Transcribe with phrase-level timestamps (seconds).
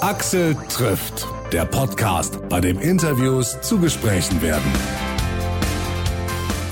[0.00, 4.72] Axel trifft, der Podcast, bei dem Interviews zu Gesprächen werden.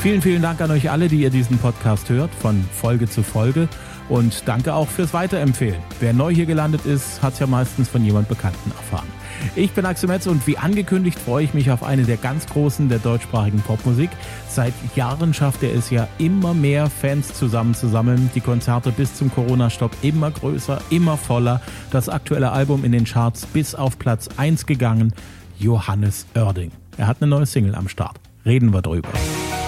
[0.01, 3.69] Vielen, vielen Dank an euch alle, die ihr diesen Podcast hört, von Folge zu Folge.
[4.09, 5.83] Und danke auch fürs Weiterempfehlen.
[6.01, 9.09] Wer neu hier gelandet ist, hat es ja meistens von jemand Bekannten erfahren.
[9.57, 12.89] Ich bin Axel Metz und wie angekündigt freue ich mich auf eine der ganz großen
[12.89, 14.11] der deutschsprachigen Popmusik.
[14.49, 18.31] Seit Jahren schafft er es ja immer mehr Fans zusammenzusammeln.
[18.35, 21.61] Die Konzerte bis zum Corona-Stopp immer größer, immer voller.
[21.91, 25.13] Das aktuelle Album in den Charts bis auf Platz 1 gegangen.
[25.59, 26.73] Johannes Oerding.
[26.97, 28.19] Er hat eine neue Single am Start.
[28.45, 29.09] Reden wir drüber.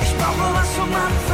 [0.02, 1.29] Ich brauche was zum Anfassen,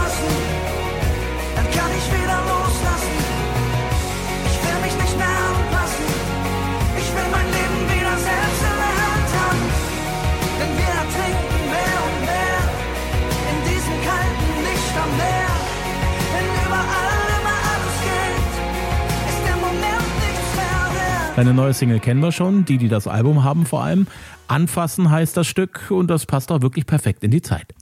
[21.37, 24.07] Seine neue Single kennen wir schon, die, die das Album haben vor allem.
[24.49, 27.75] Anfassen heißt das Stück und das passt auch wirklich perfekt in die Zeit.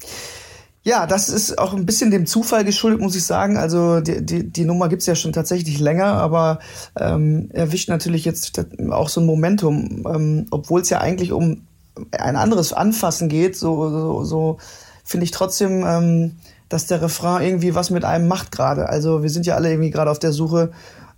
[0.82, 3.56] Ja, das ist auch ein bisschen dem Zufall geschuldet, muss ich sagen.
[3.56, 6.58] Also die, die, die Nummer gibt's ja schon tatsächlich länger, aber
[6.98, 11.62] ähm, erwischt natürlich jetzt auch so ein Momentum, ähm, obwohl es ja eigentlich um
[12.10, 14.58] ein anderes Anfassen geht, so, so, so
[15.04, 16.32] finde ich trotzdem, ähm,
[16.68, 18.88] dass der Refrain irgendwie was mit einem macht gerade.
[18.88, 20.72] Also wir sind ja alle irgendwie gerade auf der Suche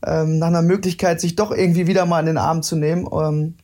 [0.06, 3.06] ähm, nach einer Möglichkeit, sich doch irgendwie wieder mal in den Arm zu nehmen.
[3.12, 3.54] Ähm,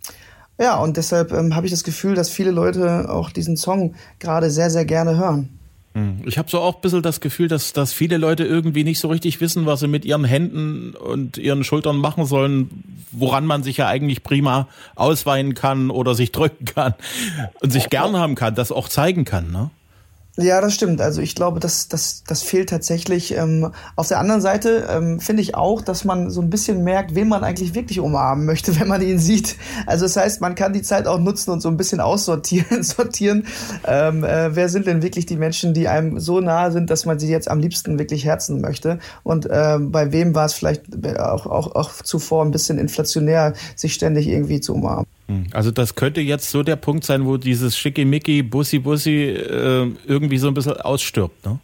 [0.60, 4.50] ja, und deshalb ähm, habe ich das Gefühl, dass viele Leute auch diesen Song gerade
[4.50, 5.48] sehr, sehr gerne hören.
[6.24, 9.08] Ich habe so auch ein bisschen das Gefühl, dass, dass viele Leute irgendwie nicht so
[9.08, 13.76] richtig wissen, was sie mit ihren Händen und ihren Schultern machen sollen, woran man sich
[13.76, 16.94] ja eigentlich prima ausweinen kann oder sich drücken kann
[17.60, 19.52] und sich gern haben kann, das auch zeigen kann.
[19.52, 19.70] Ne?
[20.38, 21.02] Ja, das stimmt.
[21.02, 23.36] Also ich glaube, das, das, das fehlt tatsächlich.
[23.36, 27.14] Ähm, auf der anderen Seite ähm, finde ich auch, dass man so ein bisschen merkt,
[27.14, 29.56] wen man eigentlich wirklich umarmen möchte, wenn man ihn sieht.
[29.84, 33.46] Also das heißt, man kann die Zeit auch nutzen und so ein bisschen aussortieren, sortieren.
[33.86, 37.18] Ähm, äh, wer sind denn wirklich die Menschen, die einem so nahe sind, dass man
[37.18, 39.00] sie jetzt am liebsten wirklich herzen möchte?
[39.24, 40.84] Und äh, bei wem war es vielleicht
[41.18, 45.06] auch, auch, auch zuvor ein bisschen inflationär, sich ständig irgendwie zu umarmen?
[45.52, 50.48] Also das könnte jetzt so der Punkt sein, wo dieses Schickimicki, Bussi-Bussi äh, irgendwie so
[50.48, 51.58] ein bisschen ausstirbt, ne?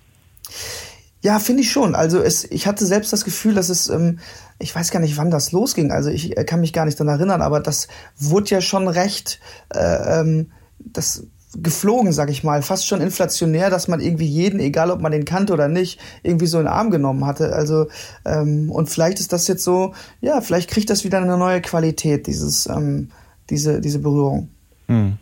[1.21, 1.95] Ja, finde ich schon.
[1.95, 4.21] Also es, ich hatte selbst das Gefühl, dass es, ähm,
[4.61, 5.91] ich weiß gar nicht, wann das losging.
[5.91, 9.41] Also ich äh, kann mich gar nicht daran erinnern, aber das wurde ja schon recht,
[9.75, 11.27] äh, ähm, das
[11.57, 15.25] geflogen, sag ich mal, fast schon inflationär, dass man irgendwie jeden, egal ob man den
[15.25, 17.53] kannte oder nicht, irgendwie so in den Arm genommen hatte.
[17.53, 17.89] Also
[18.25, 22.27] ähm, und vielleicht ist das jetzt so, ja, vielleicht kriegt das wieder eine neue Qualität,
[22.27, 23.11] dieses ähm,
[23.51, 24.49] diese, diese Berührung.
[24.89, 25.19] Hm.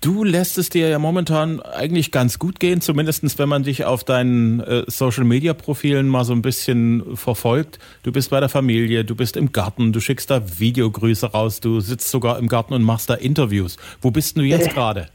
[0.00, 4.04] Du lässt es dir ja momentan eigentlich ganz gut gehen, zumindest wenn man dich auf
[4.04, 7.80] deinen äh, Social-Media-Profilen mal so ein bisschen verfolgt.
[8.04, 11.80] Du bist bei der Familie, du bist im Garten, du schickst da Videogrüße raus, du
[11.80, 13.76] sitzt sogar im Garten und machst da Interviews.
[14.00, 15.08] Wo bist du jetzt gerade?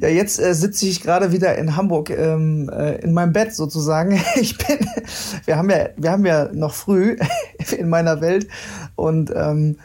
[0.00, 4.20] Ja, jetzt äh, sitze ich gerade wieder in Hamburg ähm, äh, in meinem Bett sozusagen.
[4.36, 4.78] Ich bin,
[5.44, 7.16] wir haben ja, wir haben ja noch früh
[7.76, 8.46] in meiner Welt
[8.94, 9.76] und ähm,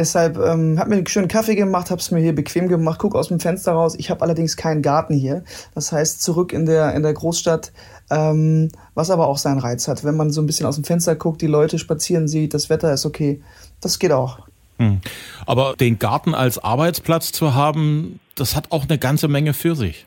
[0.00, 3.14] Deshalb ähm, habe mir einen schönen Kaffee gemacht, habe es mir hier bequem gemacht, guck
[3.14, 3.96] aus dem Fenster raus.
[3.98, 5.44] Ich habe allerdings keinen Garten hier.
[5.74, 7.70] Das heißt, zurück in der, in der Großstadt,
[8.08, 10.02] ähm, was aber auch seinen Reiz hat.
[10.02, 12.94] Wenn man so ein bisschen aus dem Fenster guckt, die Leute spazieren sieht, das Wetter
[12.94, 13.42] ist okay.
[13.82, 14.38] Das geht auch.
[14.80, 15.02] Hm.
[15.44, 20.06] Aber den Garten als Arbeitsplatz zu haben, das hat auch eine ganze Menge für sich.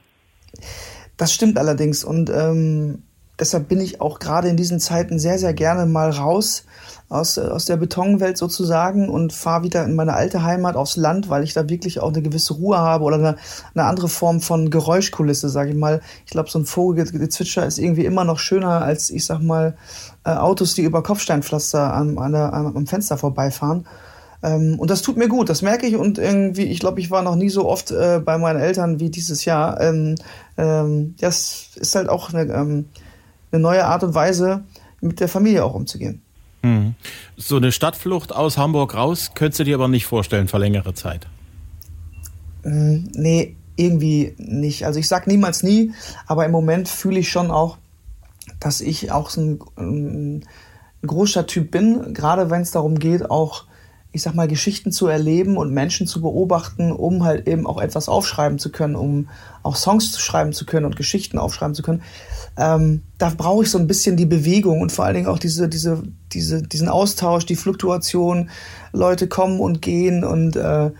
[1.16, 2.03] Das stimmt allerdings.
[2.03, 3.03] Und ähm,
[3.39, 6.66] deshalb bin ich auch gerade in diesen Zeiten sehr, sehr gerne mal raus
[7.09, 11.44] aus, aus der Betonwelt sozusagen und fahre wieder in meine alte Heimat aufs Land, weil
[11.44, 13.35] ich da wirklich auch eine gewisse Ruhe habe oder eine,
[13.75, 16.01] eine andere Form von Geräuschkulisse, sage ich mal.
[16.25, 19.78] Ich glaube, so ein Vogelgezwitscher ist irgendwie immer noch schöner als, ich sag mal,
[20.25, 23.85] äh, Autos, die über Kopfsteinpflaster am, an der, am Fenster vorbeifahren.
[24.44, 27.22] Ähm, und das tut mir gut, das merke ich und irgendwie, ich glaube, ich war
[27.24, 29.80] noch nie so oft äh, bei meinen Eltern wie dieses Jahr.
[29.80, 30.16] Ähm,
[30.58, 32.86] ähm, das ist halt auch eine, ähm,
[33.52, 34.66] eine neue Art und Weise,
[35.00, 36.22] mit der Familie auch umzugehen.
[36.62, 36.96] Hm.
[37.38, 41.28] So eine Stadtflucht aus Hamburg raus könntest du dir aber nicht vorstellen für längere Zeit.
[42.64, 44.85] Mm, nee, irgendwie nicht.
[44.85, 45.94] Also ich sag niemals nie,
[46.28, 47.78] aber im Moment fühle ich schon auch,
[48.59, 50.46] dass ich auch so ein, ein
[51.06, 53.66] Großstadttyp bin, gerade wenn es darum geht, auch
[54.14, 58.08] ich sag mal, Geschichten zu erleben und Menschen zu beobachten, um halt eben auch etwas
[58.08, 59.28] aufschreiben zu können, um
[59.64, 62.04] auch Songs zu schreiben zu können und Geschichten aufschreiben zu können.
[62.56, 65.68] Ähm, da brauche ich so ein bisschen die Bewegung und vor allen Dingen auch diese,
[65.68, 68.52] diese, diese, diesen Austausch, die Fluktuation.
[68.92, 70.92] Leute kommen und gehen und äh,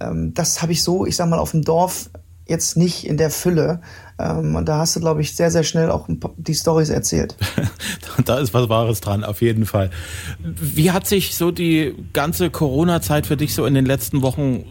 [0.00, 2.08] ähm, das habe ich so, ich sag mal, auf dem Dorf
[2.46, 3.80] jetzt nicht in der Fülle.
[4.18, 7.36] Ähm, und da hast du, glaube ich, sehr, sehr schnell auch die Stories erzählt.
[8.24, 9.90] da ist was Wahres dran, auf jeden Fall.
[10.38, 14.64] Wie hat sich so die ganze Corona-Zeit für dich so in den letzten Wochen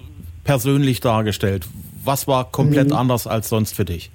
[0.44, 1.68] persönlich dargestellt?
[2.04, 2.96] Was war komplett mhm.
[2.96, 4.12] anders als sonst für dich?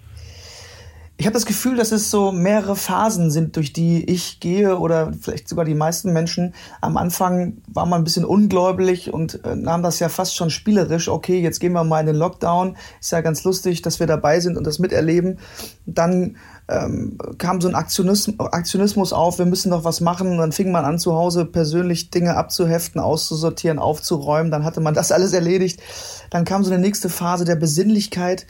[1.20, 5.12] Ich habe das Gefühl, dass es so mehrere Phasen sind, durch die ich gehe oder
[5.20, 6.54] vielleicht sogar die meisten Menschen.
[6.80, 11.10] Am Anfang war man ein bisschen ungläubig und äh, nahm das ja fast schon spielerisch.
[11.10, 12.74] Okay, jetzt gehen wir mal in den Lockdown.
[13.02, 15.40] Ist ja ganz lustig, dass wir dabei sind und das miterleben.
[15.84, 16.38] Dann
[16.68, 20.30] ähm, kam so ein Aktionismus, auf, wir müssen doch was machen.
[20.30, 24.50] Und dann fing man an, zu Hause persönlich Dinge abzuheften, auszusortieren, aufzuräumen.
[24.50, 25.82] Dann hatte man das alles erledigt.
[26.30, 28.46] Dann kam so eine nächste Phase der Besinnlichkeit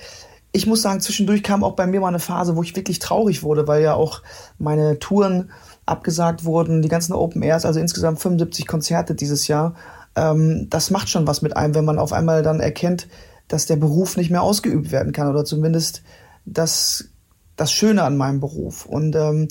[0.53, 3.43] ich muss sagen, zwischendurch kam auch bei mir mal eine Phase, wo ich wirklich traurig
[3.43, 4.23] wurde, weil ja auch
[4.59, 5.51] meine Touren
[5.87, 9.75] abgesagt wurden, die ganzen Open Airs, also insgesamt 75 Konzerte dieses Jahr.
[10.17, 13.09] Ähm, das macht schon was mit einem, wenn man auf einmal dann erkennt,
[13.49, 16.03] dass der Beruf nicht mehr ausgeübt werden kann oder zumindest
[16.47, 17.11] das,
[17.57, 18.87] das Schöne an meinem Beruf.
[18.87, 19.49] Und ähm,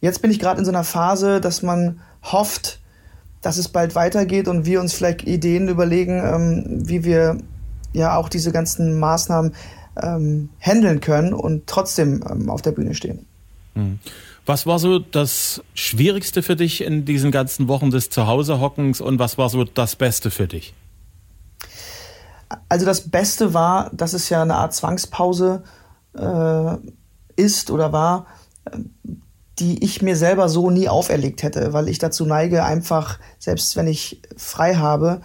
[0.00, 2.80] jetzt bin ich gerade in so einer Phase, dass man hofft,
[3.40, 7.38] dass es bald weitergeht und wir uns vielleicht Ideen überlegen, ähm, wie wir
[7.92, 9.54] ja auch diese ganzen Maßnahmen
[10.00, 13.26] ähm, handeln können und trotzdem ähm, auf der Bühne stehen.
[13.74, 13.98] Hm.
[14.44, 19.38] Was war so das Schwierigste für dich in diesen ganzen Wochen des Zuhausehockens und was
[19.38, 20.74] war so das Beste für dich?
[22.68, 25.62] Also das Beste war, dass es ja eine Art Zwangspause
[26.18, 26.76] äh,
[27.36, 28.26] ist oder war,
[29.58, 33.86] die ich mir selber so nie auferlegt hätte, weil ich dazu neige, einfach, selbst wenn
[33.86, 35.20] ich frei habe,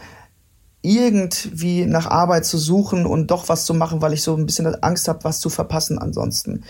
[0.82, 4.68] irgendwie nach Arbeit zu suchen und doch was zu machen, weil ich so ein bisschen
[4.84, 6.64] Angst habe, was zu verpassen ansonsten.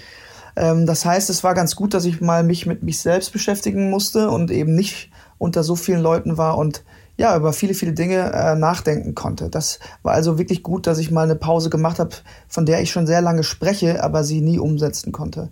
[0.55, 3.89] Ähm, das heißt, es war ganz gut, dass ich mal mich mit mich selbst beschäftigen
[3.89, 6.83] musste und eben nicht unter so vielen Leuten war und
[7.17, 9.49] ja, über viele, viele Dinge äh, nachdenken konnte.
[9.49, 12.15] Das war also wirklich gut, dass ich mal eine Pause gemacht habe,
[12.47, 15.49] von der ich schon sehr lange spreche, aber sie nie umsetzen konnte.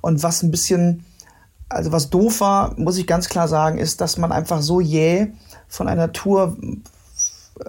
[0.00, 1.04] Und was ein bisschen,
[1.68, 5.28] also was doof war, muss ich ganz klar sagen, ist, dass man einfach so jäh
[5.68, 6.56] von einer Tour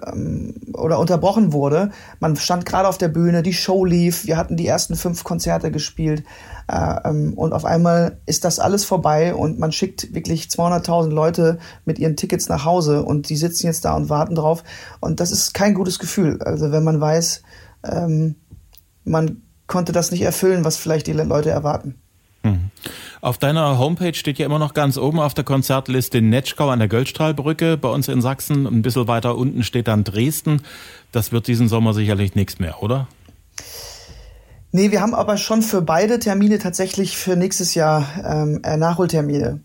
[0.06, 1.90] ähm, oder unterbrochen wurde.
[2.20, 5.70] Man stand gerade auf der Bühne, die Show lief, wir hatten die ersten fünf Konzerte
[5.70, 6.24] gespielt
[6.68, 11.58] äh, ähm, und auf einmal ist das alles vorbei und man schickt wirklich 200.000 Leute
[11.84, 14.64] mit ihren Tickets nach Hause und die sitzen jetzt da und warten drauf
[15.00, 16.42] und das ist kein gutes Gefühl.
[16.42, 17.42] Also wenn man weiß,
[17.84, 18.36] ähm,
[19.04, 21.96] man konnte das nicht erfüllen, was vielleicht die Leute erwarten.
[22.42, 22.70] Mhm.
[23.20, 26.88] Auf deiner Homepage steht ja immer noch ganz oben auf der Konzertliste Netschkau an der
[26.88, 28.66] Göldstrahlbrücke bei uns in Sachsen.
[28.66, 30.62] Ein bisschen weiter unten steht dann Dresden.
[31.12, 33.08] Das wird diesen Sommer sicherlich nichts mehr, oder?
[34.72, 39.60] Nee, wir haben aber schon für beide Termine tatsächlich für nächstes Jahr ähm, äh, Nachholtermine.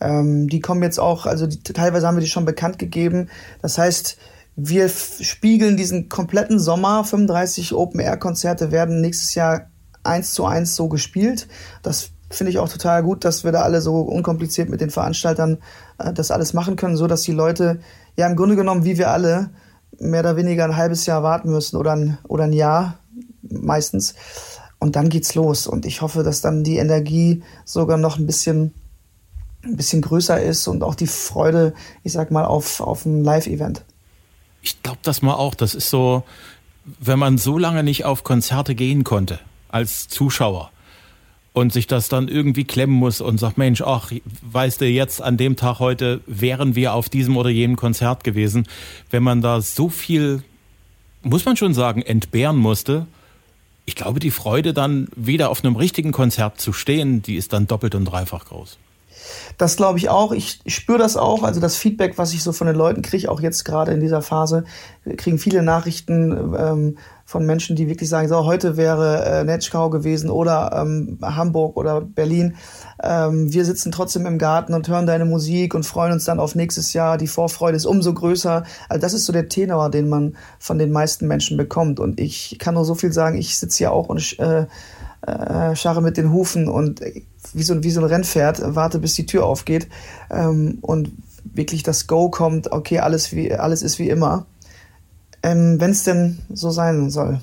[0.00, 3.28] Ähm, die kommen jetzt auch, also die, teilweise haben wir die schon bekannt gegeben.
[3.62, 4.18] Das heißt,
[4.56, 7.04] wir spiegeln diesen kompletten Sommer.
[7.04, 9.70] 35 Open-Air-Konzerte werden nächstes Jahr
[10.02, 11.46] eins zu eins so gespielt.
[11.82, 15.58] Das finde ich auch total gut, dass wir da alle so unkompliziert mit den Veranstaltern
[15.98, 17.80] äh, das alles machen können, so dass die Leute
[18.16, 19.50] ja im Grunde genommen wie wir alle
[19.98, 22.98] mehr oder weniger ein halbes Jahr warten müssen oder ein, oder ein Jahr
[23.42, 24.14] meistens.
[24.78, 25.66] Und dann geht's los.
[25.66, 28.74] Und ich hoffe, dass dann die Energie sogar noch ein bisschen,
[29.64, 33.84] ein bisschen größer ist und auch die Freude, ich sag mal, auf, auf ein Live-Event.
[34.60, 35.54] Ich glaube das mal auch.
[35.54, 36.24] Das ist so,
[37.00, 39.38] wenn man so lange nicht auf Konzerte gehen konnte
[39.68, 40.70] als Zuschauer,
[41.56, 44.12] und sich das dann irgendwie klemmen muss und sagt, Mensch, ach,
[44.42, 48.68] weißt du, jetzt an dem Tag heute wären wir auf diesem oder jenem Konzert gewesen.
[49.10, 50.42] Wenn man da so viel,
[51.22, 53.06] muss man schon sagen, entbehren musste,
[53.86, 57.66] ich glaube, die Freude dann wieder auf einem richtigen Konzert zu stehen, die ist dann
[57.66, 58.76] doppelt und dreifach groß.
[59.58, 60.32] Das glaube ich auch.
[60.32, 61.42] Ich, spüre das auch.
[61.42, 64.22] Also das Feedback, was ich so von den Leuten kriege, auch jetzt gerade in dieser
[64.22, 64.64] Phase,
[65.16, 70.30] kriegen viele Nachrichten ähm, von Menschen, die wirklich sagen, so heute wäre äh, Netschkau gewesen
[70.30, 72.56] oder ähm, Hamburg oder Berlin.
[73.02, 76.54] Ähm, wir sitzen trotzdem im Garten und hören deine Musik und freuen uns dann auf
[76.54, 77.18] nächstes Jahr.
[77.18, 78.64] Die Vorfreude ist umso größer.
[78.88, 81.98] Also das ist so der Tenor, den man von den meisten Menschen bekommt.
[81.98, 84.66] Und ich kann nur so viel sagen, ich sitze hier auch und äh,
[85.26, 87.00] äh, scharre mit den Hufen und
[87.52, 89.88] wie so, wie so ein Rennpferd warte, bis die Tür aufgeht
[90.30, 91.10] ähm, und
[91.44, 94.46] wirklich das Go kommt, okay, alles, wie, alles ist wie immer
[95.46, 97.40] ähm, wenn es denn so sein soll.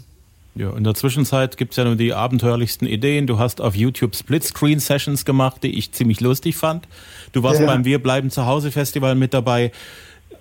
[0.55, 3.25] Ja, in der Zwischenzeit gibt es ja nur die abenteuerlichsten Ideen.
[3.25, 6.87] Du hast auf YouTube Splitscreen-Sessions gemacht, die ich ziemlich lustig fand.
[7.31, 7.65] Du warst ja.
[7.65, 9.71] beim Wir bleiben zu Hause Festival mit dabei.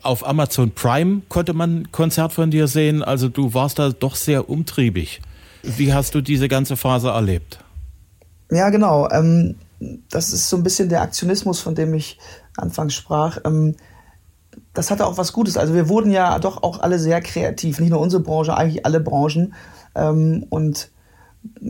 [0.03, 3.03] Auf Amazon Prime konnte man ein Konzert von dir sehen.
[3.03, 5.23] Also du warst da doch sehr umtriebig.
[5.63, 7.63] Wie hast du diese ganze Phase erlebt?
[8.51, 9.09] Ja, genau.
[9.11, 9.57] Ähm,
[10.11, 12.19] das ist so ein bisschen der Aktionismus, von dem ich
[12.57, 13.39] anfangs sprach.
[13.45, 13.77] Ähm,
[14.75, 15.57] das hatte auch was Gutes.
[15.57, 19.01] Also wir wurden ja doch auch alle sehr kreativ, nicht nur unsere Branche, eigentlich alle
[19.01, 19.55] Branchen.
[19.95, 20.91] Ähm, und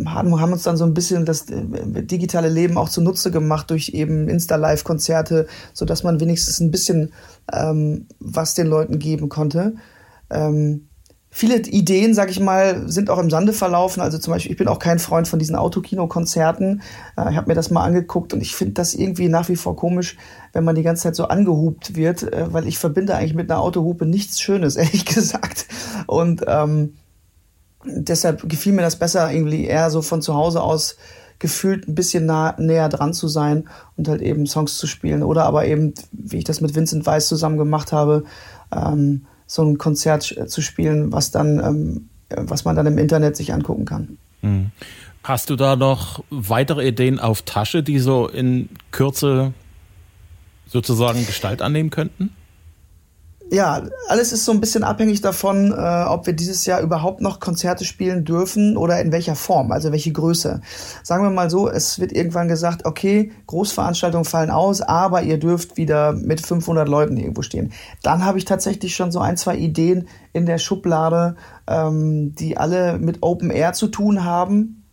[0.04, 4.28] haben, uns dann so ein bisschen das äh, digitale Leben auch zunutze gemacht durch eben
[4.28, 7.12] Insta-Live-Konzerte, sodass man wenigstens ein bisschen
[7.52, 9.76] ähm, was den Leuten geben konnte.
[10.30, 10.88] Ähm,
[11.34, 14.02] viele Ideen, sag ich mal, sind auch im Sande verlaufen.
[14.02, 16.82] Also zum Beispiel, ich bin auch kein Freund von diesen Autokino-Konzerten.
[17.16, 19.74] Äh, ich habe mir das mal angeguckt und ich finde das irgendwie nach wie vor
[19.74, 20.18] komisch,
[20.52, 23.62] wenn man die ganze Zeit so angehupt wird, äh, weil ich verbinde eigentlich mit einer
[23.62, 25.66] Autohupe nichts Schönes, ehrlich gesagt.
[26.06, 26.96] Und ähm,
[27.86, 30.96] deshalb gefiel mir das besser, irgendwie eher so von zu Hause aus
[31.38, 35.22] gefühlt ein bisschen nah, näher dran zu sein und halt eben Songs zu spielen.
[35.22, 38.24] Oder aber eben, wie ich das mit Vincent Weiss zusammen gemacht habe,
[38.70, 43.52] ähm, so ein Konzert zu spielen, was dann, ähm, was man dann im Internet sich
[43.52, 44.16] angucken kann.
[44.40, 44.70] Hm.
[45.22, 49.52] Hast du da noch weitere Ideen auf Tasche, die so in Kürze
[50.66, 52.30] sozusagen Gestalt annehmen könnten?
[53.50, 57.40] Ja, alles ist so ein bisschen abhängig davon, äh, ob wir dieses Jahr überhaupt noch
[57.40, 60.60] Konzerte spielen dürfen oder in welcher Form, also welche Größe.
[61.02, 65.76] Sagen wir mal so, es wird irgendwann gesagt, okay, Großveranstaltungen fallen aus, aber ihr dürft
[65.76, 67.72] wieder mit 500 Leuten irgendwo stehen.
[68.02, 72.98] Dann habe ich tatsächlich schon so ein, zwei Ideen in der Schublade, ähm, die alle
[72.98, 74.84] mit Open Air zu tun haben.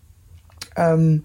[0.75, 1.23] Ähm,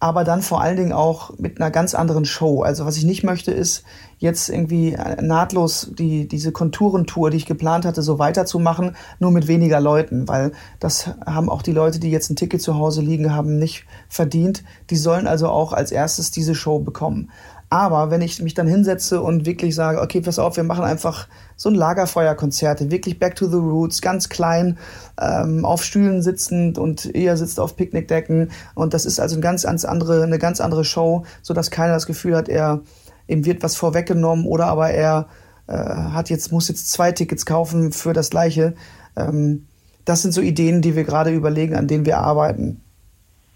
[0.00, 2.62] aber dann vor allen Dingen auch mit einer ganz anderen Show.
[2.62, 3.82] Also was ich nicht möchte, ist
[4.18, 9.80] jetzt irgendwie nahtlos die, diese Konturentour, die ich geplant hatte, so weiterzumachen, nur mit weniger
[9.80, 13.58] Leuten, weil das haben auch die Leute, die jetzt ein Ticket zu Hause liegen haben,
[13.58, 14.62] nicht verdient.
[14.90, 17.30] Die sollen also auch als erstes diese Show bekommen.
[17.70, 21.28] Aber wenn ich mich dann hinsetze und wirklich sage, okay, pass auf, wir machen einfach
[21.56, 24.78] so ein Lagerfeuerkonzert, wirklich back to the roots, ganz klein,
[25.20, 29.64] ähm, auf Stühlen sitzend und er sitzt auf Picknickdecken und das ist also eine ganz,
[29.64, 32.80] ganz andere, eine ganz andere Show, so dass keiner das Gefühl hat, er
[33.26, 35.26] ihm wird was vorweggenommen oder aber er
[35.66, 38.74] äh, hat jetzt muss jetzt zwei Tickets kaufen für das gleiche.
[39.14, 39.66] Ähm,
[40.06, 42.80] das sind so Ideen, die wir gerade überlegen, an denen wir arbeiten.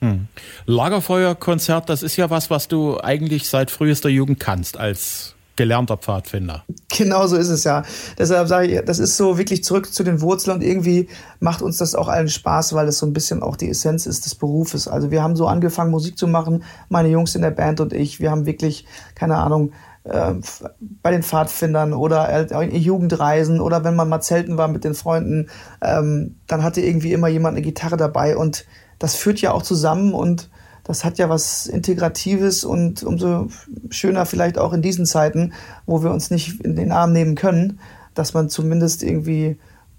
[0.02, 0.26] Hm.
[0.66, 6.64] Lagerfeuerkonzert, das ist ja was, was du eigentlich seit frühester Jugend kannst als gelernter Pfadfinder.
[6.96, 7.84] Genau so ist es ja.
[8.18, 11.76] Deshalb sage ich, das ist so wirklich zurück zu den Wurzeln und irgendwie macht uns
[11.76, 14.88] das auch allen Spaß, weil es so ein bisschen auch die Essenz ist des Berufes.
[14.88, 18.18] Also wir haben so angefangen, Musik zu machen, meine Jungs in der Band und ich.
[18.18, 19.72] Wir haben wirklich, keine Ahnung,
[20.04, 20.34] äh,
[20.80, 25.48] bei den Pfadfindern oder in Jugendreisen oder wenn man mal zelten war mit den Freunden,
[25.80, 28.64] ähm, dann hatte irgendwie immer jemand eine Gitarre dabei und
[29.02, 30.48] das führt ja auch zusammen und
[30.84, 33.48] das hat ja was Integratives und umso
[33.90, 35.52] schöner vielleicht auch in diesen Zeiten,
[35.86, 37.80] wo wir uns nicht in den Arm nehmen können,
[38.14, 39.56] dass man zumindest irgendwie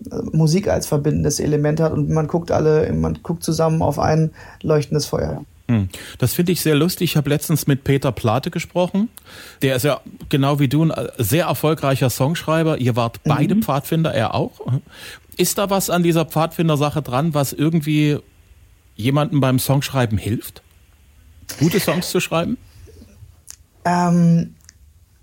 [0.10, 4.32] äh, Musik als verbindendes Element hat und man guckt alle, man guckt zusammen auf ein
[4.62, 5.44] leuchtendes Feuer.
[5.68, 5.90] Hm.
[6.18, 7.12] Das finde ich sehr lustig.
[7.12, 9.10] Ich habe letztens mit Peter Plate gesprochen.
[9.62, 12.78] Der ist ja genau wie du ein sehr erfolgreicher Songschreiber.
[12.78, 13.64] Ihr wart beide mhm.
[13.64, 14.60] Pfadfinder, er auch.
[15.38, 18.20] Ist da was an dieser Pfadfinder-Sache dran, was irgendwie
[18.96, 20.62] jemandem beim Songschreiben hilft?
[21.60, 22.58] Gute Songs zu schreiben?
[23.86, 24.56] Ähm,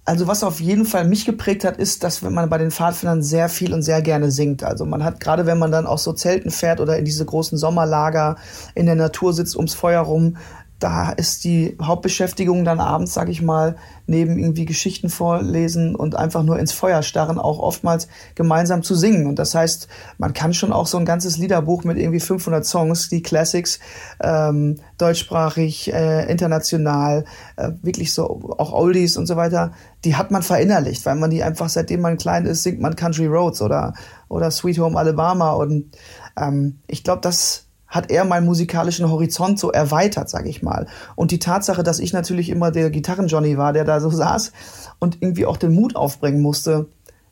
[0.04, 3.48] also was auf jeden Fall mich geprägt hat, ist, dass man bei den Pfadfindern sehr
[3.48, 4.64] viel und sehr gerne singt.
[4.64, 7.56] Also man hat gerade, wenn man dann auch so Zelten fährt oder in diese großen
[7.56, 8.36] Sommerlager
[8.74, 10.36] in der Natur sitzt ums Feuer rum,
[10.80, 16.42] da ist die Hauptbeschäftigung dann abends, sag ich mal, neben irgendwie Geschichten vorlesen und einfach
[16.42, 19.26] nur ins Feuer starren, auch oftmals gemeinsam zu singen.
[19.26, 23.10] Und das heißt, man kann schon auch so ein ganzes Liederbuch mit irgendwie 500 Songs,
[23.10, 23.78] die Classics,
[24.22, 29.72] ähm, deutschsprachig, äh, international, äh, wirklich so auch Oldies und so weiter,
[30.04, 33.26] die hat man verinnerlicht, weil man die einfach, seitdem man klein ist, singt man Country
[33.26, 33.92] Roads oder,
[34.28, 35.52] oder Sweet Home Alabama.
[35.52, 35.90] Und
[36.38, 40.86] ähm, ich glaube, das hat er meinen musikalischen Horizont so erweitert, sag ich mal.
[41.16, 44.52] Und die Tatsache, dass ich natürlich immer der Gitarren-Johnny war, der da so saß
[45.00, 46.86] und irgendwie auch den Mut aufbringen musste,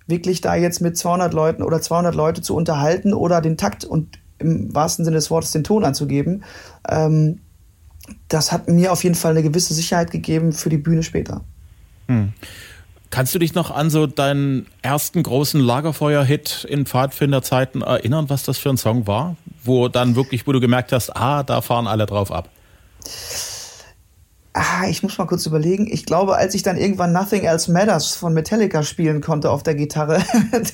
[0.06, 4.18] wirklich da jetzt mit 200 Leuten oder 200 Leute zu unterhalten oder den Takt und
[4.38, 6.44] im wahrsten Sinne des Wortes den Ton anzugeben,
[6.88, 7.40] ähm,
[8.28, 11.42] das hat mir auf jeden Fall eine gewisse Sicherheit gegeben für die Bühne später.
[12.06, 12.32] Hm.
[13.10, 18.58] Kannst du dich noch an so deinen ersten großen Lagerfeuer-Hit in Pfadfinderzeiten erinnern, was das
[18.58, 19.36] für ein Song war?
[19.68, 22.48] Wo dann wirklich, wo du gemerkt hast, ah, da fahren alle drauf ab.
[24.54, 25.86] Ah, ich muss mal kurz überlegen.
[25.88, 29.76] Ich glaube, als ich dann irgendwann Nothing Else Matters von Metallica spielen konnte auf der
[29.76, 30.20] Gitarre,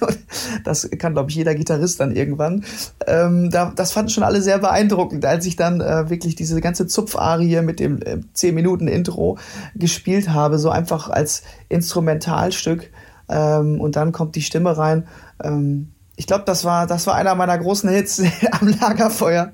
[0.64, 2.64] das kann, glaube ich, jeder Gitarrist dann irgendwann,
[3.06, 6.86] ähm, da, das fanden schon alle sehr beeindruckend, als ich dann äh, wirklich diese ganze
[6.86, 9.38] Zupfarie mit dem äh, 10-Minuten-Intro
[9.74, 12.90] gespielt habe, so einfach als Instrumentalstück.
[13.28, 15.06] Ähm, und dann kommt die Stimme rein.
[15.42, 19.52] Ähm, ich glaube, das war, das war einer meiner großen Hits am Lagerfeuer.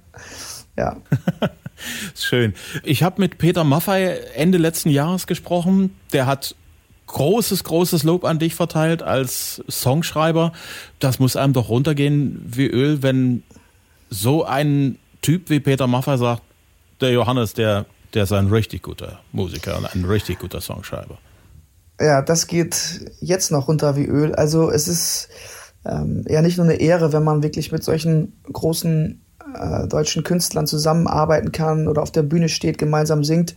[0.76, 0.96] Ja.
[2.14, 2.54] Schön.
[2.84, 5.96] Ich habe mit Peter Maffei Ende letzten Jahres gesprochen.
[6.12, 6.54] Der hat
[7.06, 10.52] großes, großes Lob an dich verteilt als Songschreiber.
[10.98, 13.42] Das muss einem doch runtergehen wie Öl, wenn
[14.10, 16.42] so ein Typ wie Peter Maffay sagt,
[17.00, 21.18] der Johannes, der, der ist ein richtig guter Musiker und ein richtig guter Songschreiber.
[22.00, 24.34] Ja, das geht jetzt noch runter wie Öl.
[24.34, 25.28] Also es ist
[25.84, 29.20] ähm, ja nicht nur eine Ehre, wenn man wirklich mit solchen großen
[29.54, 33.56] äh, deutschen Künstlern zusammenarbeiten kann oder auf der Bühne steht, gemeinsam singt.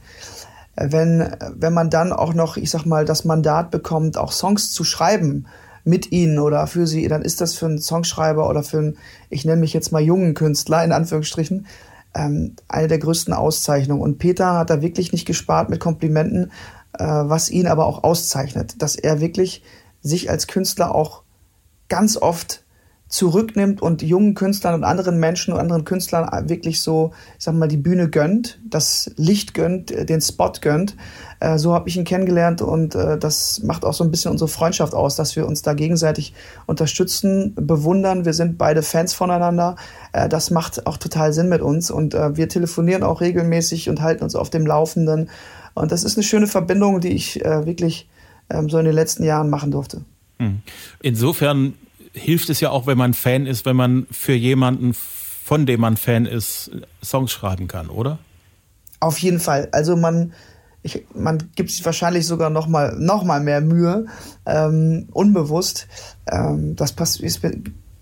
[0.75, 4.71] Äh, wenn, wenn man dann auch noch, ich sag mal, das Mandat bekommt, auch Songs
[4.71, 5.45] zu schreiben
[5.83, 8.97] mit ihnen oder für sie, dann ist das für einen Songschreiber oder für einen,
[9.29, 11.67] ich nenne mich jetzt mal jungen Künstler, in Anführungsstrichen,
[12.15, 14.01] ähm, eine der größten Auszeichnungen.
[14.01, 16.51] Und Peter hat da wirklich nicht gespart mit Komplimenten,
[16.97, 19.63] äh, was ihn aber auch auszeichnet, dass er wirklich
[20.01, 21.22] sich als Künstler auch
[21.93, 22.63] ganz oft
[23.07, 27.67] zurücknimmt und jungen Künstlern und anderen Menschen und anderen Künstlern wirklich so, ich sag mal,
[27.67, 30.95] die Bühne gönnt, das Licht gönnt, äh, den Spot gönnt.
[31.39, 34.47] Äh, so habe ich ihn kennengelernt und äh, das macht auch so ein bisschen unsere
[34.47, 36.33] Freundschaft aus, dass wir uns da gegenseitig
[36.65, 38.25] unterstützen, bewundern.
[38.25, 39.75] Wir sind beide Fans voneinander.
[40.29, 44.35] Das macht auch total Sinn mit uns und wir telefonieren auch regelmäßig und halten uns
[44.35, 45.29] auf dem Laufenden.
[45.75, 48.07] Und das ist eine schöne Verbindung, die ich wirklich
[48.49, 50.01] ähm, so in den letzten Jahren machen durfte.
[50.39, 50.61] Hm.
[51.01, 51.73] Insofern
[52.13, 55.97] hilft es ja auch, wenn man Fan ist, wenn man für jemanden, von dem man
[55.97, 56.71] Fan ist,
[57.03, 58.19] Songs schreiben kann, oder?
[58.99, 59.67] Auf jeden Fall.
[59.71, 60.33] Also man,
[60.81, 64.05] ich, man gibt sich wahrscheinlich sogar noch mal, noch mal mehr Mühe,
[64.45, 65.87] ähm, unbewusst.
[66.31, 67.41] Ähm, das passt, ist,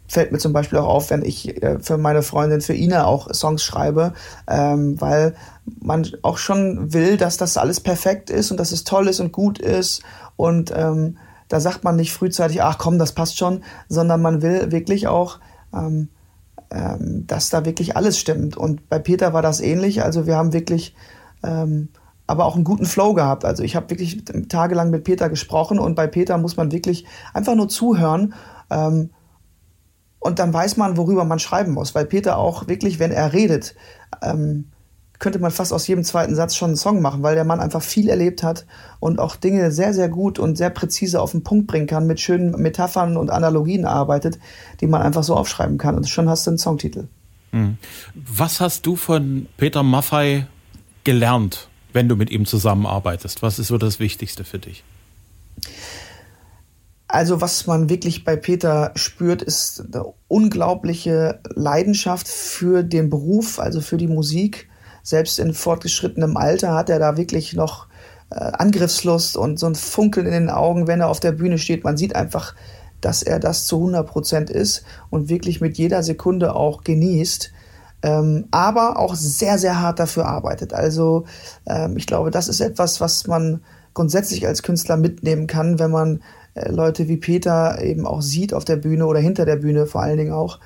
[0.08, 3.34] fällt mir zum Beispiel auch auf, wenn ich äh, für meine Freundin, für Ina auch
[3.34, 4.14] Songs schreibe,
[4.48, 5.36] ähm, weil
[5.80, 9.32] man auch schon will, dass das alles perfekt ist und dass es toll ist und
[9.32, 10.04] gut ist
[10.36, 11.18] und ähm,
[11.52, 15.40] da sagt man nicht frühzeitig, ach komm, das passt schon, sondern man will wirklich auch,
[15.74, 16.08] ähm,
[16.70, 18.56] ähm, dass da wirklich alles stimmt.
[18.56, 20.02] Und bei Peter war das ähnlich.
[20.02, 20.96] Also wir haben wirklich
[21.44, 21.90] ähm,
[22.26, 23.44] aber auch einen guten Flow gehabt.
[23.44, 27.56] Also ich habe wirklich tagelang mit Peter gesprochen und bei Peter muss man wirklich einfach
[27.56, 28.34] nur zuhören.
[28.70, 29.10] Ähm,
[30.20, 33.76] und dann weiß man, worüber man schreiben muss, weil Peter auch wirklich, wenn er redet,
[34.22, 34.72] ähm,
[35.22, 37.84] könnte man fast aus jedem zweiten Satz schon einen Song machen, weil der Mann einfach
[37.84, 38.66] viel erlebt hat
[39.00, 42.20] und auch Dinge sehr, sehr gut und sehr präzise auf den Punkt bringen kann, mit
[42.20, 44.40] schönen Metaphern und Analogien arbeitet,
[44.82, 45.96] die man einfach so aufschreiben kann.
[45.96, 47.08] Und schon hast du einen Songtitel.
[47.52, 47.78] Hm.
[48.16, 50.48] Was hast du von Peter Maffei
[51.04, 53.44] gelernt, wenn du mit ihm zusammenarbeitest?
[53.44, 54.84] Was ist so das Wichtigste für dich?
[57.08, 63.82] Also was man wirklich bei Peter spürt, ist eine unglaubliche Leidenschaft für den Beruf, also
[63.82, 64.71] für die Musik
[65.04, 67.88] selbst in fortgeschrittenem Alter hat er da wirklich noch
[68.30, 71.84] äh, Angriffslust und so ein Funkeln in den Augen, wenn er auf der Bühne steht.
[71.84, 72.56] Man sieht einfach,
[73.02, 77.52] dass er das zu 100 Prozent ist und wirklich mit jeder Sekunde auch genießt.
[78.04, 80.74] Ähm, aber auch sehr, sehr hart dafür arbeitet.
[80.74, 81.26] Also
[81.68, 83.62] ähm, ich glaube, das ist etwas, was man
[83.94, 86.24] grundsätzlich als Künstler mitnehmen kann, wenn man
[86.56, 90.02] äh, Leute wie Peter eben auch sieht auf der Bühne oder hinter der Bühne vor
[90.02, 90.60] allen Dingen auch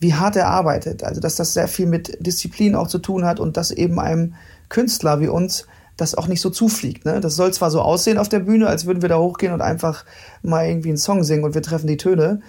[0.00, 1.02] wie hart er arbeitet.
[1.02, 4.34] Also, dass das sehr viel mit Disziplin auch zu tun hat und dass eben einem
[4.68, 7.04] Künstler wie uns das auch nicht so zufliegt.
[7.04, 7.20] Ne?
[7.20, 10.04] Das soll zwar so aussehen auf der Bühne, als würden wir da hochgehen und einfach
[10.42, 12.40] mal irgendwie einen Song singen und wir treffen die Töne,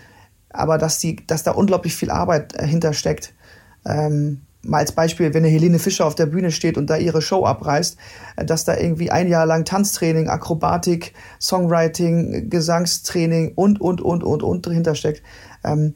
[0.50, 3.34] aber dass, die, dass da unglaublich viel Arbeit äh, hintersteckt.
[3.86, 7.22] Ähm, mal als Beispiel, wenn eine Helene Fischer auf der Bühne steht und da ihre
[7.22, 7.98] Show abreißt,
[8.36, 14.44] äh, dass da irgendwie ein Jahr lang Tanztraining, Akrobatik, Songwriting, Gesangstraining und, und, und, und,
[14.44, 15.24] und dahinter steckt.
[15.64, 15.94] Ähm,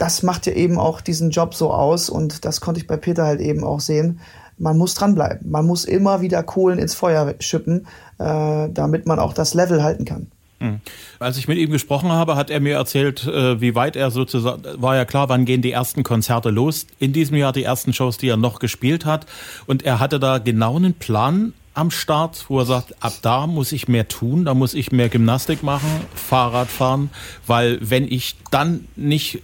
[0.00, 3.24] das macht ja eben auch diesen Job so aus und das konnte ich bei Peter
[3.26, 4.20] halt eben auch sehen.
[4.56, 5.50] Man muss dranbleiben.
[5.50, 7.86] Man muss immer wieder Kohlen ins Feuer schippen,
[8.18, 10.30] äh, damit man auch das Level halten kann.
[10.60, 10.80] Hm.
[11.18, 14.62] Als ich mit ihm gesprochen habe, hat er mir erzählt, äh, wie weit er sozusagen,
[14.76, 16.86] war ja klar, wann gehen die ersten Konzerte los.
[16.98, 19.26] In diesem Jahr die ersten Shows, die er noch gespielt hat.
[19.66, 23.72] Und er hatte da genau einen Plan am Start, wo er sagt, ab da muss
[23.72, 27.10] ich mehr tun, da muss ich mehr Gymnastik machen, Fahrrad fahren,
[27.46, 29.40] weil wenn ich dann nicht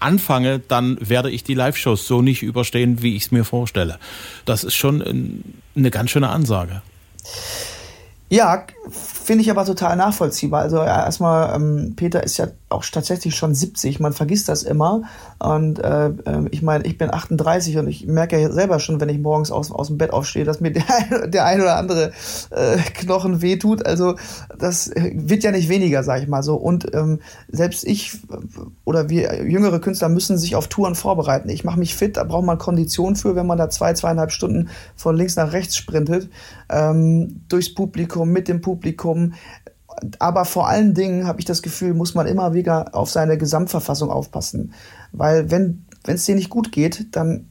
[0.00, 3.98] anfange, dann werde ich die Live-Shows so nicht überstehen, wie ich es mir vorstelle.
[4.44, 5.44] Das ist schon
[5.76, 6.82] eine ganz schöne Ansage.
[8.28, 10.62] Ja, finde ich aber total nachvollziehbar.
[10.62, 15.02] Also erstmal, ähm, Peter ist ja auch tatsächlich schon 70, man vergisst das immer.
[15.38, 19.08] Und äh, ähm, ich meine, ich bin 38 und ich merke ja selber schon, wenn
[19.08, 20.70] ich morgens aus, aus dem Bett aufstehe, dass mir
[21.10, 22.12] der, der ein oder andere
[22.50, 23.84] äh, Knochen wehtut.
[23.84, 24.14] Also
[24.56, 26.54] das wird ja nicht weniger, sag ich mal so.
[26.54, 28.18] Und ähm, selbst ich
[28.84, 31.48] oder wir jüngere Künstler müssen sich auf Touren vorbereiten.
[31.48, 34.68] Ich mache mich fit, da braucht man Kondition für, wenn man da zwei, zweieinhalb Stunden
[34.94, 36.30] von links nach rechts sprintet,
[36.68, 39.34] ähm, durchs Publikum, mit dem Publikum
[40.18, 44.10] aber vor allen Dingen habe ich das Gefühl, muss man immer wieder auf seine Gesamtverfassung
[44.10, 44.72] aufpassen.
[45.12, 47.50] Weil wenn es dir nicht gut geht, dann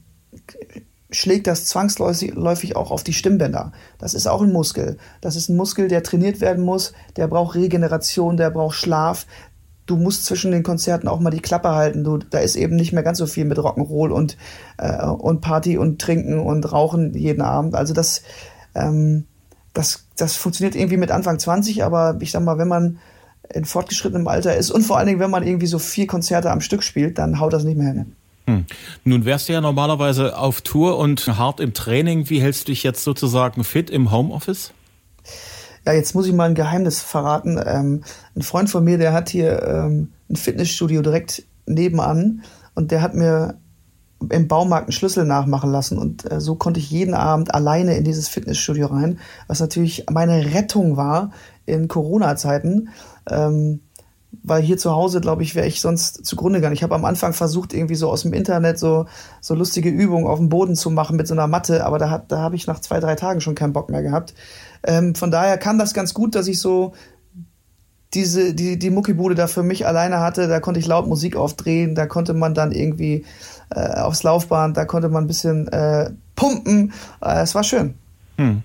[1.10, 3.72] schlägt das zwangsläufig auch auf die Stimmbänder.
[3.98, 4.96] Das ist auch ein Muskel.
[5.20, 9.26] Das ist ein Muskel, der trainiert werden muss, der braucht Regeneration, der braucht Schlaf.
[9.86, 12.04] du musst zwischen den Konzerten auch mal die Klappe halten.
[12.04, 14.36] Du, da ist eben nicht mehr ganz so viel mit Rock'n'Roll und,
[14.78, 17.74] äh, und Party und Trinken und Rauchen jeden Abend.
[17.74, 18.22] Also das,
[18.76, 19.26] ähm,
[19.72, 22.98] das, das funktioniert irgendwie mit Anfang 20, aber ich sag mal, wenn man
[23.52, 26.60] in fortgeschrittenem Alter ist und vor allen Dingen, wenn man irgendwie so vier Konzerte am
[26.60, 28.16] Stück spielt, dann haut das nicht mehr hin.
[28.46, 28.64] Hm.
[29.04, 32.28] Nun wärst du ja normalerweise auf Tour und hart im Training.
[32.30, 34.72] Wie hältst du dich jetzt sozusagen fit im Homeoffice?
[35.86, 37.60] Ja, jetzt muss ich mal ein Geheimnis verraten.
[37.64, 38.04] Ähm,
[38.36, 42.42] ein Freund von mir, der hat hier ähm, ein Fitnessstudio direkt nebenan
[42.74, 43.58] und der hat mir
[44.28, 48.04] im Baumarkt einen Schlüssel nachmachen lassen und äh, so konnte ich jeden Abend alleine in
[48.04, 51.30] dieses Fitnessstudio rein, was natürlich meine Rettung war
[51.66, 52.90] in Corona-Zeiten.
[53.28, 53.80] Ähm,
[54.42, 56.74] weil hier zu Hause, glaube ich, wäre ich sonst zugrunde gegangen.
[56.74, 59.06] Ich habe am Anfang versucht, irgendwie so aus dem Internet so,
[59.40, 62.38] so lustige Übungen auf dem Boden zu machen mit so einer Matte, aber da, da
[62.38, 64.34] habe ich nach zwei, drei Tagen schon keinen Bock mehr gehabt.
[64.84, 66.92] Ähm, von daher kam das ganz gut, dass ich so
[68.14, 70.48] diese, die, die Muckibude da für mich alleine hatte.
[70.48, 73.24] Da konnte ich laut Musik aufdrehen, da konnte man dann irgendwie
[73.70, 76.92] äh, aufs Laufband, da konnte man ein bisschen äh, pumpen.
[77.22, 77.94] Äh, es war schön.
[78.36, 78.62] Hm.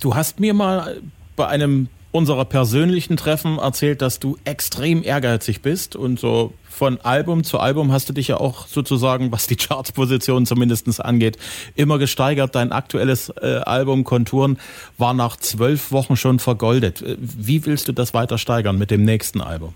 [0.00, 1.00] Du hast mir mal
[1.36, 7.44] bei einem unserer persönlichen Treffen erzählt, dass du extrem ehrgeizig bist und so von Album
[7.44, 11.38] zu Album hast du dich ja auch sozusagen, was die Chartsposition zumindest angeht,
[11.74, 12.54] immer gesteigert.
[12.54, 14.58] Dein aktuelles äh, Album Konturen
[14.98, 17.04] war nach zwölf Wochen schon vergoldet.
[17.18, 19.74] Wie willst du das weiter steigern mit dem nächsten Album?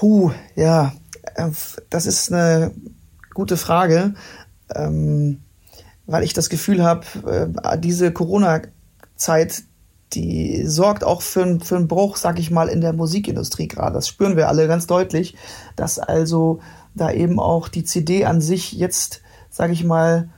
[0.00, 0.92] Huh, ja,
[1.34, 1.50] äh,
[1.88, 2.72] das ist eine
[3.34, 4.14] gute Frage,
[4.74, 5.40] ähm,
[6.06, 9.62] weil ich das Gefühl habe, äh, diese Corona-Zeit,
[10.12, 13.94] die sorgt auch für, für einen Bruch, sag ich mal, in der Musikindustrie gerade.
[13.94, 15.36] Das spüren wir alle ganz deutlich,
[15.76, 16.60] dass also
[16.94, 20.28] da eben auch die CD an sich jetzt, sag ich mal,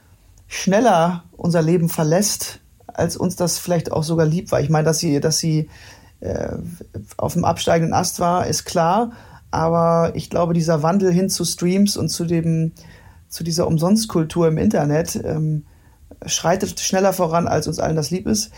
[0.47, 4.61] schneller unser Leben verlässt, als uns das vielleicht auch sogar lieb war.
[4.61, 5.71] Ich meine, dass sie, dass sie
[6.21, 6.57] äh,
[7.17, 9.13] auf dem absteigenden Ast war, ist klar.
[9.53, 12.73] Aber ich glaube, dieser Wandel hin zu Streams und zu dem,
[13.29, 15.67] zu dieser Umsonstkultur im Internet ähm,
[16.27, 18.51] schreitet schneller voran, als uns allen das lieb ist.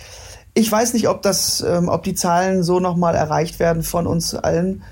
[0.55, 4.37] Ich weiß nicht, ob das, ähm, ob die Zahlen so nochmal erreicht werden von uns
[4.37, 4.85] allen.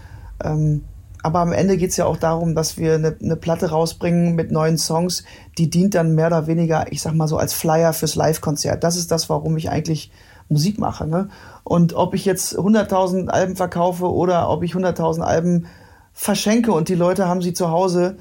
[0.42, 0.82] Ähm,
[1.22, 4.50] aber am Ende geht es ja auch darum, dass wir eine, eine Platte rausbringen mit
[4.50, 5.22] neuen Songs,
[5.56, 8.82] die dient dann mehr oder weniger, ich sag mal so, als Flyer fürs Live-Konzert.
[8.82, 10.10] Das ist das, warum ich eigentlich
[10.48, 11.06] Musik mache.
[11.06, 11.28] Ne?
[11.62, 15.66] Und ob ich jetzt 100.000 Alben verkaufe oder ob ich 100.000 Alben
[16.14, 18.16] verschenke und die Leute haben sie zu Hause,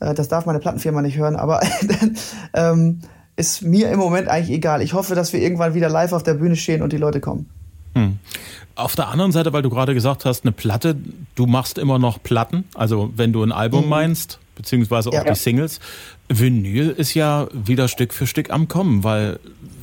[0.00, 1.60] äh, das darf meine Plattenfirma nicht hören, aber
[2.54, 3.00] ähm,
[3.36, 4.82] ist mir im Moment eigentlich egal.
[4.82, 7.48] Ich hoffe, dass wir irgendwann wieder live auf der Bühne stehen und die Leute kommen.
[7.94, 8.18] Hm.
[8.76, 10.96] Auf der anderen Seite, weil du gerade gesagt hast, eine Platte,
[11.36, 13.90] du machst immer noch Platten, also wenn du ein Album mhm.
[13.90, 15.80] meinst, beziehungsweise auch ja, die Singles.
[16.28, 19.38] Vinyl ist ja wieder Stück für Stück am Kommen, weil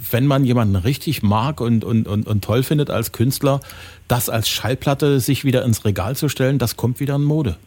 [0.09, 3.61] wenn man jemanden richtig mag und, und, und, und toll findet als Künstler,
[4.07, 7.57] das als Schallplatte sich wieder ins Regal zu stellen, das kommt wieder in Mode.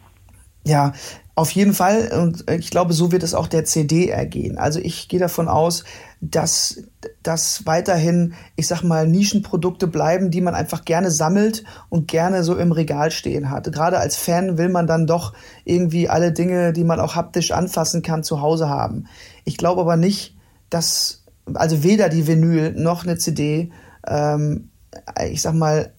[0.65, 0.93] Ja,
[1.35, 2.11] auf jeden Fall.
[2.11, 4.57] Und ich glaube, so wird es auch der CD ergehen.
[4.57, 5.83] Also ich gehe davon aus,
[6.21, 6.81] dass
[7.21, 12.55] das weiterhin, ich sag mal, Nischenprodukte bleiben, die man einfach gerne sammelt und gerne so
[12.57, 13.71] im Regal stehen hat.
[13.71, 15.33] Gerade als Fan will man dann doch
[15.65, 19.05] irgendwie alle Dinge, die man auch haptisch anfassen kann, zu Hause haben.
[19.43, 20.35] Ich glaube aber nicht,
[20.69, 23.71] dass, also weder die Vinyl noch eine CD,
[24.07, 24.69] ähm,
[25.29, 25.91] ich sag mal,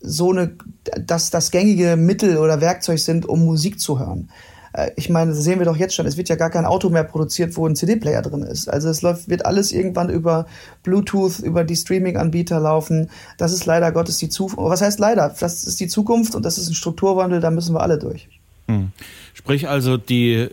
[0.00, 0.52] so eine,
[1.00, 4.30] dass das gängige Mittel oder Werkzeug sind, um Musik zu hören.
[4.72, 6.06] Äh, ich meine, das sehen wir doch jetzt schon.
[6.06, 8.68] Es wird ja gar kein Auto mehr produziert, wo ein CD-Player drin ist.
[8.68, 10.46] Also es läuft, wird alles irgendwann über
[10.82, 13.10] Bluetooth, über die Streaming-Anbieter laufen.
[13.36, 14.58] Das ist leider Gottes die Zukunft.
[14.58, 15.34] Was heißt leider?
[15.38, 18.28] Das ist die Zukunft und das ist ein Strukturwandel, da müssen wir alle durch.
[18.68, 18.92] Hm.
[19.34, 20.48] Sprich also, die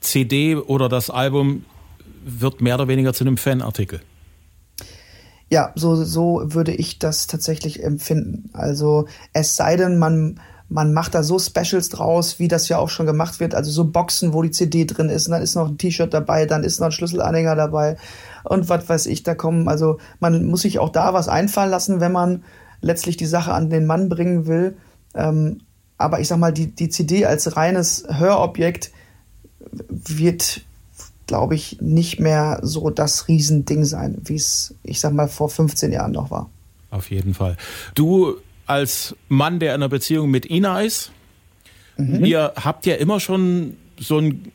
[0.00, 1.64] CD oder das Album
[2.24, 4.00] wird mehr oder weniger zu einem Fanartikel.
[5.50, 8.50] Ja, so, so würde ich das tatsächlich empfinden.
[8.52, 12.88] Also es sei denn, man man macht da so Specials draus, wie das ja auch
[12.88, 13.54] schon gemacht wird.
[13.54, 16.46] Also so Boxen, wo die CD drin ist, und dann ist noch ein T-Shirt dabei,
[16.46, 17.96] dann ist noch ein Schlüsselanhänger dabei
[18.44, 19.68] und was weiß ich, da kommen.
[19.68, 22.44] Also man muss sich auch da was einfallen lassen, wenn man
[22.80, 24.76] letztlich die Sache an den Mann bringen will.
[25.14, 25.60] Ähm,
[25.96, 28.90] aber ich sag mal, die, die CD als reines Hörobjekt
[29.88, 30.62] wird,
[31.26, 35.92] glaube ich, nicht mehr so das Riesending sein, wie es, ich sag mal, vor 15
[35.92, 36.50] Jahren noch war.
[36.90, 37.56] Auf jeden Fall.
[37.94, 41.12] Du als Mann, der in einer Beziehung mit Ina ist,
[41.96, 42.24] mhm.
[42.24, 44.52] ihr habt ja immer schon so ein,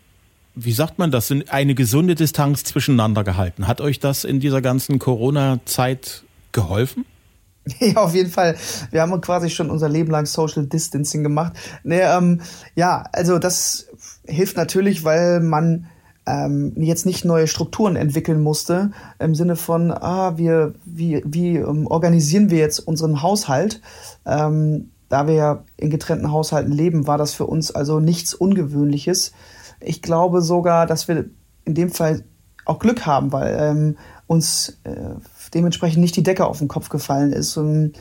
[0.56, 3.68] wie sagt man das, eine gesunde Distanz zwischeneinander gehalten.
[3.68, 7.06] Hat euch das in dieser ganzen Corona-Zeit geholfen?
[7.80, 8.56] Ja, auf jeden Fall.
[8.90, 11.54] Wir haben quasi schon unser Leben lang Social Distancing gemacht.
[11.84, 12.42] Nee, ähm,
[12.74, 13.88] ja, also das
[14.26, 15.88] hilft natürlich, weil man
[16.30, 21.88] ähm, jetzt nicht neue Strukturen entwickeln musste, im Sinne von, ah, wir, wie, wie ähm,
[21.88, 23.82] organisieren wir jetzt unseren Haushalt?
[24.26, 29.32] Ähm, da wir ja in getrennten Haushalten leben, war das für uns also nichts Ungewöhnliches.
[29.80, 31.26] Ich glaube sogar, dass wir
[31.66, 32.24] in dem Fall
[32.66, 35.16] auch Glück haben, weil ähm, uns äh,
[35.56, 37.58] dementsprechend nicht die Decke auf den Kopf gefallen ist.
[37.58, 37.94] Und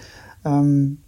[0.44, 0.98] ähm,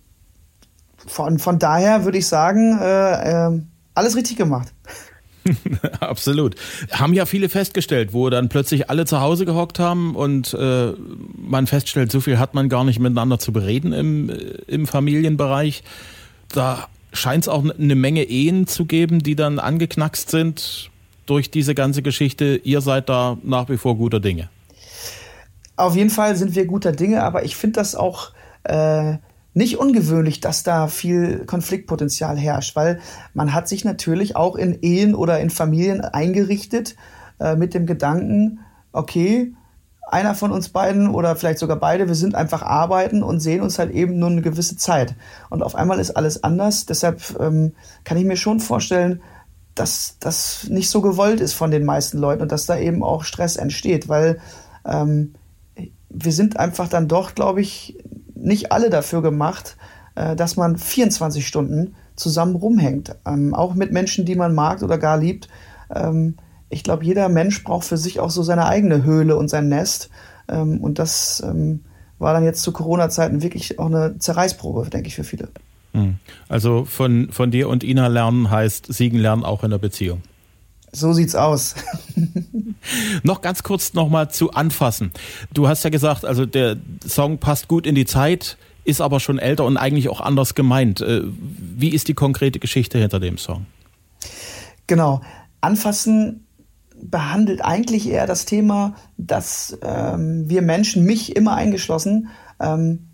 [1.06, 3.61] von, von daher würde ich sagen, äh, äh,
[3.94, 4.72] alles richtig gemacht.
[6.00, 6.54] Absolut.
[6.90, 10.92] Haben ja viele festgestellt, wo dann plötzlich alle zu Hause gehockt haben und äh,
[11.36, 14.34] man feststellt, so viel hat man gar nicht miteinander zu bereden im, äh,
[14.66, 15.82] im Familienbereich.
[16.52, 20.90] Da scheint es auch eine Menge Ehen zu geben, die dann angeknackst sind
[21.26, 22.60] durch diese ganze Geschichte.
[22.62, 24.48] Ihr seid da nach wie vor guter Dinge.
[25.76, 28.32] Auf jeden Fall sind wir guter Dinge, aber ich finde das auch
[28.64, 29.14] äh,
[29.52, 33.00] nicht ungewöhnlich, dass da viel Konfliktpotenzial herrscht, weil
[33.34, 36.96] man hat sich natürlich auch in Ehen oder in Familien eingerichtet
[37.40, 38.60] äh, mit dem Gedanken,
[38.92, 39.52] okay,
[40.06, 43.78] einer von uns beiden oder vielleicht sogar beide, wir sind einfach arbeiten und sehen uns
[43.78, 45.14] halt eben nur eine gewisse Zeit.
[45.50, 46.86] Und auf einmal ist alles anders.
[46.86, 49.22] Deshalb ähm, kann ich mir schon vorstellen,
[49.74, 53.22] dass das nicht so gewollt ist von den meisten Leuten und dass da eben auch
[53.22, 54.40] Stress entsteht, weil
[54.84, 55.34] ähm,
[56.08, 57.96] wir sind einfach dann doch, glaube ich,
[58.42, 59.76] nicht alle dafür gemacht,
[60.14, 63.16] äh, dass man 24 Stunden zusammen rumhängt.
[63.26, 65.48] Ähm, auch mit Menschen, die man mag oder gar liebt.
[65.94, 66.37] Ähm,
[66.68, 70.11] ich glaube, jeder Mensch braucht für sich auch so seine eigene Höhle und sein Nest.
[70.48, 71.42] Ähm, und das
[72.20, 75.48] war dann jetzt zu Corona-Zeiten wirklich auch eine Zerreißprobe, denke ich, für viele.
[75.92, 76.16] Hm.
[76.48, 80.22] Also von, von dir und Ina lernen heißt Siegen lernen auch in der Beziehung.
[80.92, 81.74] So sieht's aus.
[83.22, 85.12] noch ganz kurz nochmal zu anfassen.
[85.53, 86.76] Du hast ja gesagt, also der
[87.07, 91.00] Song passt gut in die Zeit, ist aber schon älter und eigentlich auch anders gemeint.
[91.00, 93.66] Äh, wie ist die konkrete Geschichte hinter dem Song?
[94.87, 95.20] Genau.
[95.61, 96.44] Anfassen
[97.03, 103.07] behandelt eigentlich eher das Thema, dass ähm, wir Menschen, mich immer eingeschlossen, ähm,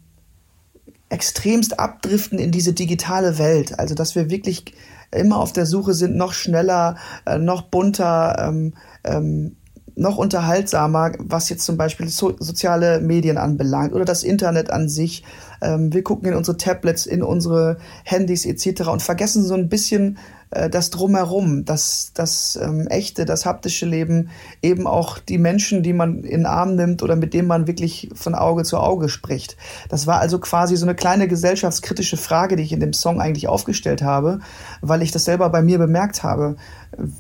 [1.09, 3.79] extremst abdriften in diese digitale Welt.
[3.79, 4.65] Also dass wir wirklich
[5.11, 9.57] immer auf der Suche sind, noch schneller, äh, noch bunter, ähm, ähm,
[9.95, 15.25] noch unterhaltsamer, was jetzt zum Beispiel so, soziale Medien anbelangt oder das Internet an sich.
[15.61, 18.89] Ähm, wir gucken in unsere Tablets, in unsere Handys etc.
[18.89, 20.19] und vergessen so ein bisschen
[20.51, 24.31] äh, das drumherum, das, das ähm, echte, das haptische Leben,
[24.63, 28.11] eben auch die Menschen, die man in den Arm nimmt oder mit denen man wirklich
[28.15, 29.57] von Auge zu Auge spricht.
[29.89, 33.49] Das war also quasi so eine kleine gesellschaftskritische Frage, die ich in dem Song eigentlich
[33.49, 34.41] aufgestellt habe,
[34.81, 36.57] weil ich das selber bei mir bemerkt habe,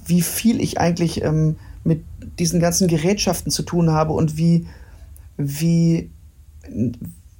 [0.06, 2.04] wie viel ich eigentlich ähm, mit
[2.38, 4.66] diesen ganzen Gerätschaften zu tun habe und wie,
[5.36, 6.10] wie,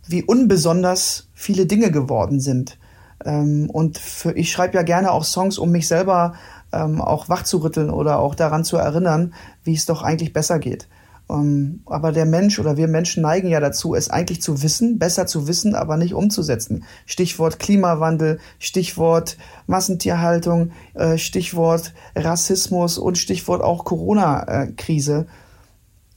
[0.09, 2.79] wie unbesonders viele Dinge geworden sind.
[3.25, 6.35] Ähm, und für, ich schreibe ja gerne auch Songs, um mich selber
[6.73, 10.89] ähm, auch wachzurütteln oder auch daran zu erinnern, wie es doch eigentlich besser geht.
[11.29, 15.01] Um, ähm, aber der Mensch oder wir Menschen neigen ja dazu, es eigentlich zu wissen,
[15.01, 16.85] besser zu wissen, aber nicht umzusetzen.
[17.05, 25.27] Stichwort Klimawandel, Stichwort Massentierhaltung, äh, Stichwort Rassismus und Stichwort auch Corona-Krise,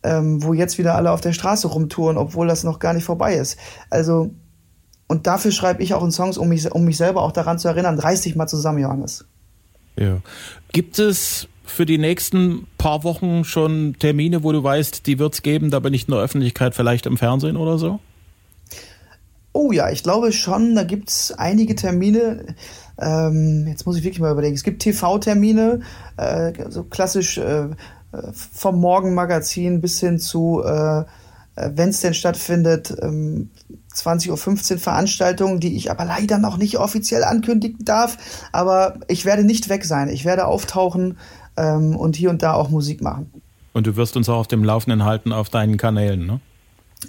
[0.03, 3.35] ähm, wo jetzt wieder alle auf der Straße rumtouren, obwohl das noch gar nicht vorbei
[3.35, 3.57] ist.
[3.89, 4.31] Also
[5.09, 7.67] und dafür schreibe ich auch in Songs, um mich, um mich selber auch daran zu
[7.67, 7.97] erinnern.
[7.97, 9.25] Reiß dich mal zusammen, Johannes.
[9.97, 10.19] Ja.
[10.71, 15.41] Gibt es für die nächsten paar Wochen schon Termine, wo du weißt, die wird es
[15.41, 17.99] geben, da bin ich in der Öffentlichkeit, vielleicht im Fernsehen oder so?
[19.51, 22.55] Oh ja, ich glaube schon, da gibt es einige Termine.
[22.99, 24.53] Ähm, jetzt muss ich wirklich mal überlegen.
[24.53, 25.79] Es gibt TV-Termine,
[26.17, 27.69] äh, so klassisch äh,
[28.53, 31.05] vom Morgenmagazin bis hin zu, äh, äh
[31.55, 33.49] wenn es denn stattfindet, ähm,
[33.93, 38.17] 20.15 Uhr Veranstaltungen, die ich aber leider noch nicht offiziell ankündigen darf.
[38.51, 40.09] Aber ich werde nicht weg sein.
[40.09, 41.17] Ich werde auftauchen
[41.57, 43.31] ähm, und hier und da auch Musik machen.
[43.73, 46.39] Und du wirst uns auch auf dem Laufenden halten auf deinen Kanälen, ne?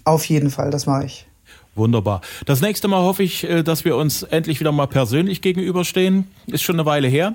[0.04, 1.26] Auf jeden Fall, das mache ich.
[1.74, 2.20] Wunderbar.
[2.46, 6.28] Das nächste Mal hoffe ich, äh, dass wir uns endlich wieder mal persönlich gegenüberstehen.
[6.46, 7.34] Ist schon eine Weile her.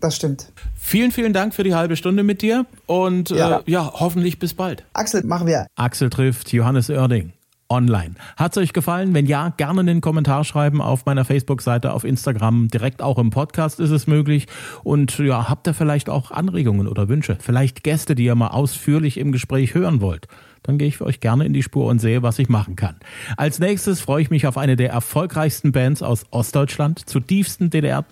[0.00, 0.52] Das stimmt.
[0.74, 4.54] Vielen, vielen Dank für die halbe Stunde mit dir und ja, äh, ja hoffentlich bis
[4.54, 4.84] bald.
[4.92, 5.66] Axel, machen wir.
[5.74, 7.32] Axel trifft Johannes Oerding
[7.68, 8.14] online.
[8.36, 9.14] Hat es euch gefallen?
[9.14, 13.80] Wenn ja, gerne einen Kommentar schreiben auf meiner Facebook-Seite, auf Instagram, direkt auch im Podcast
[13.80, 14.46] ist es möglich.
[14.84, 17.36] Und ja, habt ihr vielleicht auch Anregungen oder Wünsche?
[17.40, 20.28] Vielleicht Gäste, die ihr mal ausführlich im Gespräch hören wollt?
[20.62, 22.96] Dann gehe ich für euch gerne in die Spur und sehe, was ich machen kann.
[23.36, 28.04] Als nächstes freue ich mich auf eine der erfolgreichsten Bands aus Ostdeutschland, zu tiefsten DDR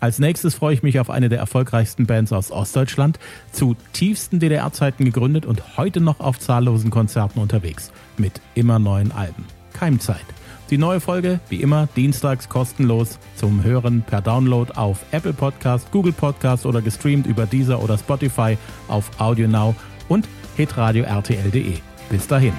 [0.00, 3.18] als nächstes freue ich mich auf eine der erfolgreichsten Bands aus Ostdeutschland,
[3.52, 9.44] zu tiefsten DDR-Zeiten gegründet und heute noch auf zahllosen Konzerten unterwegs, mit immer neuen Alben.
[9.72, 10.24] Keimzeit.
[10.70, 16.12] Die neue Folge, wie immer, dienstags kostenlos zum Hören per Download auf Apple Podcast, Google
[16.12, 19.74] Podcast oder gestreamt über Deezer oder Spotify auf AudioNow
[20.08, 21.78] und hitradio RTL.de.
[22.10, 22.52] Bis dahin.